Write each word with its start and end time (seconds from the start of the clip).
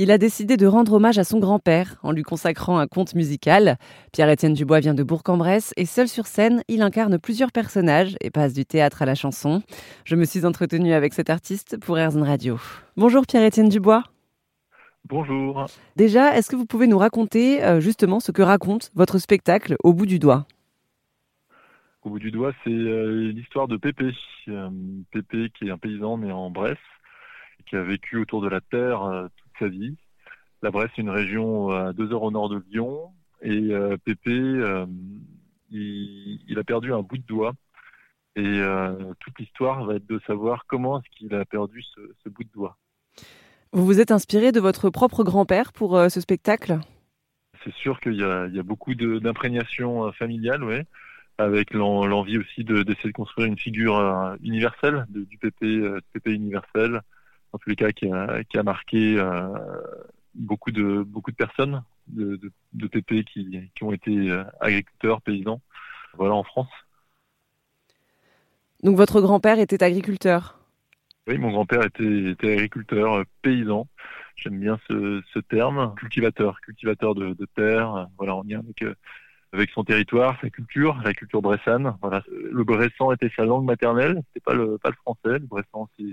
Il 0.00 0.12
a 0.12 0.18
décidé 0.18 0.56
de 0.56 0.66
rendre 0.68 0.92
hommage 0.92 1.18
à 1.18 1.24
son 1.24 1.40
grand-père 1.40 1.96
en 2.04 2.12
lui 2.12 2.22
consacrant 2.22 2.78
un 2.78 2.86
conte 2.86 3.16
musical. 3.16 3.78
Pierre-Étienne 4.12 4.54
Dubois 4.54 4.78
vient 4.78 4.94
de 4.94 5.02
Bourg-en-Bresse 5.02 5.74
et 5.76 5.86
seul 5.86 6.06
sur 6.06 6.28
scène, 6.28 6.62
il 6.68 6.82
incarne 6.82 7.18
plusieurs 7.18 7.50
personnages 7.50 8.14
et 8.20 8.30
passe 8.30 8.54
du 8.54 8.64
théâtre 8.64 9.02
à 9.02 9.06
la 9.06 9.16
chanson. 9.16 9.60
Je 10.04 10.14
me 10.14 10.24
suis 10.24 10.46
entretenue 10.46 10.92
avec 10.92 11.14
cet 11.14 11.30
artiste 11.30 11.80
pour 11.80 11.98
Airzone 11.98 12.22
Radio. 12.22 12.60
Bonjour 12.96 13.26
Pierre-Étienne 13.26 13.68
Dubois. 13.68 14.04
Bonjour. 15.04 15.66
Déjà, 15.96 16.36
est-ce 16.36 16.48
que 16.48 16.54
vous 16.54 16.66
pouvez 16.66 16.86
nous 16.86 16.98
raconter 16.98 17.64
euh, 17.64 17.80
justement 17.80 18.20
ce 18.20 18.30
que 18.30 18.42
raconte 18.42 18.92
votre 18.94 19.18
spectacle 19.18 19.74
Au 19.82 19.92
bout 19.92 20.06
du 20.06 20.20
doigt? 20.20 20.46
Au 22.02 22.10
bout 22.10 22.20
du 22.20 22.30
doigt, 22.30 22.52
c'est 22.62 22.70
euh, 22.70 23.32
l'histoire 23.32 23.66
de 23.66 23.76
Pépé. 23.76 24.12
Euh, 24.46 24.70
Pépé 25.10 25.50
qui 25.58 25.66
est 25.66 25.70
un 25.72 25.78
paysan 25.78 26.18
né 26.18 26.30
en 26.30 26.50
Bresse, 26.50 26.78
qui 27.66 27.74
a 27.74 27.82
vécu 27.82 28.18
autour 28.18 28.42
de 28.42 28.48
la 28.48 28.60
terre 28.60 29.28
sa 29.58 29.68
vie. 29.68 29.96
La 30.62 30.70
Bresse 30.70 30.90
est 30.96 31.00
une 31.00 31.10
région 31.10 31.70
à 31.70 31.92
deux 31.92 32.12
heures 32.12 32.22
au 32.22 32.30
nord 32.30 32.48
de 32.48 32.62
Lyon. 32.70 33.12
Et 33.42 33.72
euh, 33.72 33.96
Pépé, 34.04 34.32
euh, 34.32 34.86
il, 35.70 36.58
a 36.58 36.64
perdu 36.64 36.92
un 36.92 37.02
bout 37.02 37.18
de 37.18 37.26
doigt. 37.26 37.52
Et 38.36 38.42
euh, 38.44 38.92
toute 39.20 39.38
l'histoire 39.38 39.84
va 39.84 39.96
être 39.96 40.06
de 40.06 40.20
savoir 40.26 40.64
comment 40.66 40.98
est-ce 40.98 41.16
qu'il 41.16 41.34
a 41.34 41.44
perdu 41.44 41.82
ce, 41.82 42.28
bout 42.28 42.44
de 42.44 42.50
doigt. 42.50 42.76
Vous 43.72 43.84
vous 43.84 44.00
êtes 44.00 44.10
inspiré 44.10 44.52
de 44.52 44.60
votre 44.60 44.90
propre 44.90 45.24
grand-père 45.24 45.72
pour 45.72 45.98
ce 46.10 46.20
spectacle? 46.20 46.78
C'est 47.64 47.74
sûr 47.74 48.00
qu'il 48.00 48.14
y, 48.14 48.22
a 48.22 48.62
beaucoup 48.62 48.94
d'imprégnation 48.94 50.10
familiale, 50.12 50.62
ouais, 50.62 50.86
avec 51.38 51.74
l'envie 51.74 52.38
aussi 52.38 52.64
d'essayer 52.64 53.08
de, 53.08 53.12
construire 53.12 53.48
une 53.48 53.58
figure 53.58 54.36
universelle, 54.42 55.04
du 55.10 55.36
Pépé, 55.36 55.82
Pépé 56.12 56.32
universel, 56.32 57.02
en 57.52 57.58
tous 57.58 57.70
les 57.70 57.76
cas, 57.76 57.92
qui 57.92 58.10
a, 58.10 58.42
qui 58.44 58.58
a 58.58 58.62
marqué 58.62 59.18
euh, 59.18 59.48
beaucoup 60.34 60.70
de 60.70 61.02
beaucoup 61.02 61.30
de 61.30 61.36
personnes 61.36 61.82
de, 62.08 62.36
de, 62.36 62.52
de 62.74 62.86
TP 62.86 63.24
qui, 63.24 63.70
qui 63.74 63.84
ont 63.84 63.92
été 63.92 64.30
euh, 64.30 64.44
agriculteurs, 64.60 65.22
paysans, 65.22 65.60
voilà, 66.14 66.34
en 66.34 66.44
France. 66.44 66.70
Donc 68.82 68.96
votre 68.96 69.20
grand-père 69.20 69.58
était 69.58 69.82
agriculteur? 69.82 70.58
Oui, 71.26 71.36
mon 71.36 71.50
grand-père 71.50 71.84
était, 71.84 72.30
était, 72.30 72.52
agriculteur, 72.52 73.14
euh, 73.14 73.24
paysan. 73.42 73.86
J'aime 74.36 74.60
bien 74.60 74.78
ce, 74.88 75.20
ce, 75.34 75.40
terme, 75.40 75.94
cultivateur, 75.96 76.60
cultivateur 76.60 77.14
de, 77.14 77.34
de, 77.34 77.46
terre. 77.56 78.06
Voilà, 78.16 78.36
en 78.36 78.44
lien 78.44 78.60
avec, 78.60 78.84
avec 79.52 79.70
son 79.70 79.82
territoire, 79.82 80.38
sa 80.40 80.48
culture, 80.48 80.96
la 81.04 81.12
culture 81.12 81.42
bressane. 81.42 81.96
Voilà, 82.00 82.22
le 82.30 82.62
bressan 82.62 83.12
était 83.12 83.32
sa 83.34 83.44
langue 83.44 83.64
maternelle, 83.64 84.22
c'était 84.28 84.44
pas 84.44 84.54
le 84.54 84.78
pas 84.78 84.90
le 84.90 84.94
français. 84.94 85.40
Le 85.40 85.46
bressan, 85.46 85.88
c'est 85.98 86.04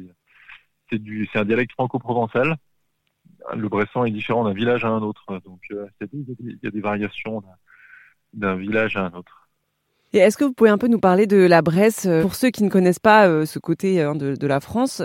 c'est 0.89 0.99
du, 0.99 1.27
c'est 1.31 1.39
un 1.39 1.45
dialecte 1.45 1.71
franco-provençal. 1.73 2.57
Le 3.55 3.69
bressan 3.69 4.05
est 4.05 4.11
différent 4.11 4.43
d'un 4.43 4.53
village 4.53 4.85
à 4.85 4.89
un 4.89 5.01
autre, 5.01 5.39
donc 5.45 5.61
euh, 5.71 5.85
il 6.01 6.59
y 6.63 6.67
a 6.67 6.71
des 6.71 6.81
variations 6.81 7.43
d'un 8.33 8.55
village 8.55 8.97
à 8.97 9.05
un 9.05 9.11
autre. 9.11 9.49
Et 10.13 10.19
est-ce 10.19 10.37
que 10.37 10.45
vous 10.45 10.53
pouvez 10.53 10.69
un 10.69 10.77
peu 10.77 10.87
nous 10.87 10.99
parler 10.99 11.27
de 11.27 11.37
la 11.37 11.61
Bresse 11.61 12.05
euh, 12.05 12.21
pour 12.21 12.35
ceux 12.35 12.49
qui 12.49 12.63
ne 12.63 12.69
connaissent 12.69 12.99
pas 12.99 13.27
euh, 13.27 13.45
ce 13.45 13.59
côté 13.59 14.01
hein, 14.01 14.15
de, 14.15 14.35
de, 14.35 14.47
la 14.47 14.59
France 14.59 15.01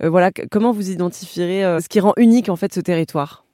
Voilà, 0.00 0.30
comment 0.50 0.72
vous 0.72 0.90
identifierez 0.90 1.80
ce 1.80 1.88
qui 1.88 2.00
rend 2.00 2.14
unique 2.16 2.48
en 2.48 2.56
fait 2.56 2.72
ce 2.72 2.80
territoire? 2.80 3.44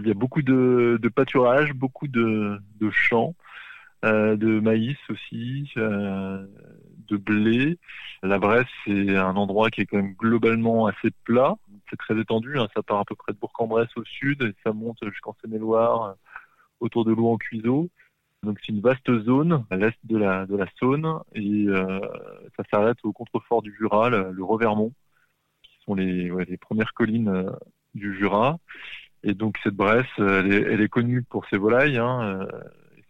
Il 0.00 0.06
y 0.06 0.10
a 0.10 0.14
beaucoup 0.14 0.42
de, 0.42 0.98
de 1.00 1.08
pâturage, 1.08 1.72
beaucoup 1.74 2.08
de, 2.08 2.58
de 2.80 2.90
champs, 2.90 3.34
de 4.02 4.60
maïs 4.60 4.96
aussi, 5.10 5.70
de 7.08 7.16
blé. 7.16 7.78
La 8.22 8.38
Bresse, 8.38 8.66
c'est 8.84 9.16
un 9.16 9.36
endroit 9.36 9.70
qui 9.70 9.82
est 9.82 9.86
quand 9.86 9.98
même 9.98 10.14
globalement 10.14 10.86
assez 10.86 11.10
plat. 11.24 11.54
C'est 11.90 11.96
très 11.96 12.18
étendu. 12.18 12.58
Hein. 12.58 12.68
Ça 12.74 12.82
part 12.82 12.98
à 13.00 13.04
peu 13.04 13.14
près 13.14 13.32
de 13.32 13.38
Bourg-en-Bresse 13.38 13.96
au 13.96 14.04
sud 14.04 14.42
et 14.42 14.54
ça 14.64 14.72
monte 14.72 14.98
jusqu'en 15.10 15.34
Seine-et-Loire, 15.40 16.16
autour 16.80 17.04
de 17.04 17.12
louan 17.12 17.36
cuiseau 17.36 17.90
Donc 18.42 18.58
c'est 18.60 18.72
une 18.72 18.80
vaste 18.80 19.10
zone 19.24 19.64
à 19.70 19.76
l'est 19.76 19.98
de 20.04 20.16
la, 20.16 20.46
de 20.46 20.56
la 20.56 20.66
Saône 20.78 21.20
et 21.34 21.66
euh, 21.66 22.00
ça 22.56 22.64
s'arrête 22.70 22.98
au 23.04 23.12
contrefort 23.12 23.62
du 23.62 23.74
Jura, 23.78 24.10
le, 24.10 24.44
Revermont, 24.44 24.92
qui 25.62 25.72
sont 25.84 25.94
les, 25.94 26.30
les 26.44 26.56
premières 26.56 26.94
collines 26.94 27.28
euh, 27.28 27.50
du 27.94 28.16
Jura. 28.16 28.58
Et 29.24 29.34
donc 29.34 29.58
cette 29.64 29.74
Bresse, 29.74 30.06
elle 30.18 30.80
est, 30.80 30.88
connue 30.88 31.22
pour 31.22 31.44
ses 31.46 31.56
volailles. 31.56 31.98
Hein, 31.98 32.22
euh, 32.22 32.46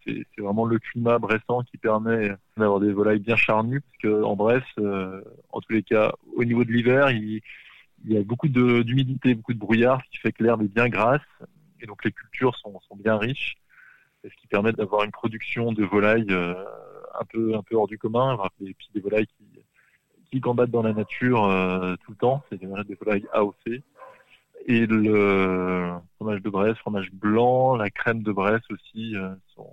c'est 0.09 0.41
vraiment 0.41 0.65
le 0.65 0.79
climat 0.79 1.19
bressant 1.19 1.63
qui 1.63 1.79
permet 1.79 2.31
d'avoir 2.57 2.81
des 2.81 2.93
volailles 2.93 3.19
bien 3.19 3.37
charnues, 3.37 3.81
parce 3.81 4.15
qu'en 4.15 4.37
Bresse, 4.37 4.63
euh, 4.79 5.23
en 5.51 5.61
tous 5.61 5.73
les 5.73 5.83
cas, 5.83 6.13
au 6.37 6.45
niveau 6.45 6.65
de 6.65 6.73
l'hiver, 6.73 7.11
il, 7.11 7.41
y 8.05 8.17
a 8.17 8.23
beaucoup 8.23 8.49
d'humidité, 8.49 9.35
beaucoup 9.35 9.55
de 9.55 9.59
brouillard, 9.59 10.01
ce 10.05 10.11
qui 10.11 10.19
fait 10.19 10.33
que 10.33 10.43
l'herbe 10.43 10.63
est 10.63 10.73
bien 10.73 10.89
grasse, 10.89 11.21
et 11.81 11.87
donc 11.87 12.05
les 12.05 12.13
cultures 12.13 12.57
sont, 12.57 12.81
bien 12.97 13.17
riches, 13.19 13.57
ce 14.25 14.35
qui 14.41 14.47
permet 14.47 14.73
d'avoir 14.73 15.05
une 15.05 15.11
production 15.11 15.73
de 15.73 15.85
volailles 15.85 16.27
euh, 16.31 16.55
un 17.21 17.25
peu 17.25 17.55
un 17.55 17.63
peu 17.63 17.77
hors 17.77 17.89
du 17.89 17.99
commun, 17.99 18.39
et 18.61 18.75
puis 18.75 18.89
des 18.95 19.01
volailles 19.01 19.29
qui 20.31 20.41
combattent 20.41 20.71
dans 20.71 20.83
la 20.83 20.93
nature 20.93 21.45
euh, 21.45 21.97
tout 22.05 22.13
le 22.13 22.17
temps, 22.17 22.43
c'est 22.51 22.59
des, 22.59 22.67
des 22.85 22.95
volailles 22.95 23.27
AOC. 23.33 23.83
Et 24.67 24.87
le 24.87 25.95
fromage 26.17 26.43
de 26.43 26.51
Bresse, 26.51 26.77
fromage 26.79 27.11
blanc, 27.13 27.77
la 27.77 27.89
crème 27.91 28.23
de 28.23 28.33
Bresse 28.33 28.69
aussi 28.71 29.15
sont, 29.55 29.73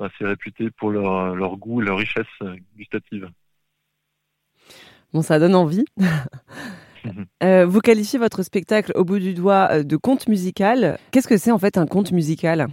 assez 0.00 0.24
réputés 0.24 0.70
pour 0.70 0.90
leur, 0.90 1.34
leur 1.34 1.56
goût 1.56 1.82
et 1.82 1.84
leur 1.84 1.98
richesse 1.98 2.26
gustative. 2.76 3.28
Bon, 5.12 5.22
ça 5.22 5.38
donne 5.38 5.54
envie. 5.54 5.86
euh, 7.42 7.64
vous 7.64 7.80
qualifiez 7.80 8.18
votre 8.18 8.42
spectacle 8.42 8.92
au 8.94 9.04
bout 9.04 9.18
du 9.18 9.32
doigt 9.32 9.68
euh, 9.70 9.82
de 9.82 9.96
conte 9.96 10.28
musical. 10.28 10.98
Qu'est-ce 11.10 11.28
que 11.28 11.38
c'est 11.38 11.50
en 11.50 11.58
fait 11.58 11.78
un 11.78 11.86
conte 11.86 12.12
musical? 12.12 12.68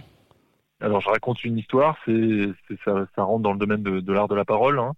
Alors, 0.80 1.00
je 1.00 1.08
raconte 1.08 1.42
une 1.44 1.56
histoire, 1.56 1.96
c'est, 2.04 2.50
ça, 2.84 3.06
ça, 3.14 3.22
rentre 3.22 3.42
dans 3.42 3.54
le 3.54 3.58
domaine 3.58 3.82
de, 3.82 4.00
de 4.00 4.12
l'art 4.12 4.28
de 4.28 4.34
la 4.34 4.44
parole. 4.44 4.78
Hein. 4.78 4.92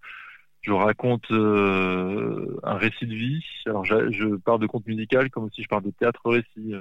Je 0.62 0.72
raconte 0.72 1.30
euh, 1.30 2.58
un 2.64 2.74
récit 2.74 3.06
de 3.06 3.14
vie. 3.14 3.44
Alors, 3.66 3.84
je, 3.84 4.10
je 4.10 4.34
parle 4.34 4.60
de 4.60 4.66
conte 4.66 4.86
musical 4.88 5.30
comme 5.30 5.44
aussi 5.44 5.62
je 5.62 5.68
parle 5.68 5.84
de 5.84 5.92
théâtre-récit. 5.92 6.74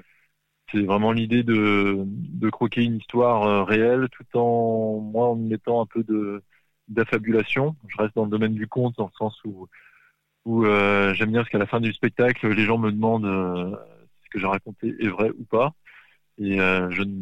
C'est 0.72 0.84
vraiment 0.84 1.14
l'idée 1.14 1.44
de, 1.44 2.06
croquer 2.50 2.84
une 2.84 2.98
histoire 2.98 3.44
euh, 3.44 3.64
réelle 3.64 4.08
tout 4.12 4.38
en 4.38 5.00
moi 5.00 5.30
en 5.30 5.36
mettant 5.36 5.82
un 5.82 5.86
peu 5.86 6.04
de 6.04 6.44
d'affabulation. 6.90 7.76
Je 7.88 7.98
reste 7.98 8.16
dans 8.16 8.26
le 8.26 8.30
domaine 8.30 8.54
du 8.54 8.68
conte 8.68 8.96
dans 8.98 9.06
le 9.06 9.18
sens 9.18 9.40
où 9.44 10.66
euh, 10.66 11.14
j'aime 11.14 11.32
bien 11.32 11.42
parce 11.42 11.50
qu'à 11.50 11.58
la 11.58 11.68
fin 11.68 11.82
du 11.82 11.94
spectacle, 11.94 12.48
les 12.48 12.64
gens 12.64 12.78
me 12.78 12.92
demandent 12.92 13.26
euh, 13.26 13.72
si 13.72 14.26
ce 14.26 14.30
que 14.30 14.40
j'ai 14.40 14.48
raconté 14.48 14.96
est 15.00 15.10
vrai 15.10 15.32
ou 15.38 15.44
pas. 15.44 15.74
Et 16.40 16.58
je 16.58 17.02
ne 17.02 17.16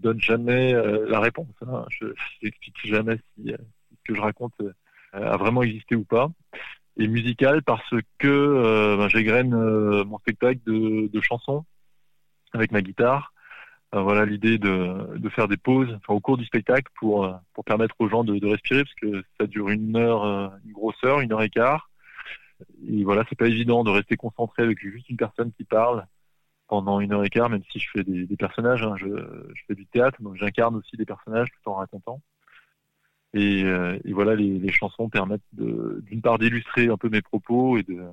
donne 0.00 0.20
jamais 0.20 0.72
la 0.72 1.20
réponse. 1.20 1.54
Hein. 1.60 1.84
Je 1.90 2.06
n'explique 2.42 2.74
jamais 2.84 3.16
si, 3.16 3.50
ce 3.50 4.02
que 4.04 4.14
je 4.14 4.20
raconte 4.20 4.54
a 5.12 5.36
vraiment 5.36 5.62
existé 5.62 5.94
ou 5.94 6.04
pas. 6.04 6.30
Et 6.96 7.06
musical 7.06 7.62
parce 7.62 7.94
que 8.18 8.96
ben, 8.96 9.08
j'égrène 9.08 9.50
mon 10.04 10.18
spectacle 10.18 10.60
de 10.64 11.20
chansons 11.20 11.66
avec 12.52 12.72
ma 12.72 12.82
guitare. 12.82 13.32
Euh, 13.94 14.00
voilà 14.00 14.24
l'idée 14.24 14.56
de, 14.56 15.18
de, 15.18 15.28
faire 15.28 15.48
des 15.48 15.58
pauses 15.58 15.92
enfin, 15.96 16.14
au 16.14 16.20
cours 16.20 16.38
du 16.38 16.46
spectacle 16.46 16.90
pour, 16.98 17.26
euh, 17.26 17.34
pour 17.52 17.64
permettre 17.64 17.94
aux 17.98 18.08
gens 18.08 18.24
de, 18.24 18.46
respirer 18.46 18.84
parce 18.84 18.94
que 18.94 19.22
ça 19.38 19.46
dure 19.46 19.68
une 19.68 19.96
heure, 19.96 20.24
euh, 20.24 20.48
une 20.64 20.72
grosse 20.72 20.96
heure, 21.04 21.20
une 21.20 21.32
heure 21.32 21.42
et 21.42 21.50
quart. 21.50 21.90
Et 22.88 23.04
voilà, 23.04 23.24
c'est 23.28 23.38
pas 23.38 23.48
évident 23.48 23.84
de 23.84 23.90
rester 23.90 24.16
concentré 24.16 24.62
avec 24.62 24.78
juste 24.78 25.10
une 25.10 25.16
personne 25.18 25.52
qui 25.52 25.64
parle 25.64 26.06
pendant 26.68 27.00
une 27.00 27.12
heure 27.12 27.24
et 27.24 27.28
quart, 27.28 27.50
même 27.50 27.62
si 27.70 27.80
je 27.80 27.90
fais 27.92 28.04
des, 28.04 28.36
personnages. 28.36 28.82
Hein, 28.82 28.94
je, 28.96 29.08
je, 29.08 29.62
fais 29.66 29.74
du 29.74 29.84
théâtre, 29.86 30.22
donc 30.22 30.36
j'incarne 30.36 30.76
aussi 30.76 30.96
des 30.96 31.04
personnages 31.04 31.48
tout 31.50 31.70
en 31.70 31.74
racontant. 31.74 32.22
Et, 33.34 33.60
et 33.60 34.12
voilà, 34.12 34.34
les, 34.36 34.58
les, 34.58 34.72
chansons 34.72 35.08
permettent 35.08 35.42
d'une 35.52 36.22
part 36.22 36.38
d'illustrer 36.38 36.88
un 36.88 36.96
peu 36.96 37.08
mes 37.08 37.22
propos 37.22 37.78
et 37.78 37.82
de 37.82 38.04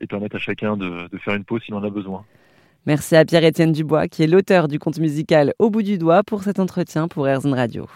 et 0.00 0.06
permettre 0.06 0.36
à 0.36 0.40
chacun 0.40 0.76
de, 0.76 1.08
de 1.08 1.18
faire 1.18 1.34
une 1.34 1.44
pause 1.44 1.62
s'il 1.62 1.74
en 1.74 1.84
a 1.84 1.90
besoin. 1.90 2.26
Merci 2.84 3.14
à 3.14 3.24
Pierre-Étienne 3.24 3.70
Dubois, 3.70 4.08
qui 4.08 4.24
est 4.24 4.26
l'auteur 4.26 4.66
du 4.66 4.80
conte 4.80 4.98
musical 4.98 5.54
Au 5.60 5.70
bout 5.70 5.82
du 5.82 5.98
doigt, 5.98 6.24
pour 6.24 6.42
cet 6.42 6.58
entretien 6.58 7.06
pour 7.06 7.28
Airzone 7.28 7.54
Radio. 7.54 7.86